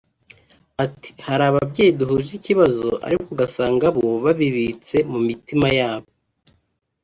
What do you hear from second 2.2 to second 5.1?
ikibazo ariko ugasanga bo babibitse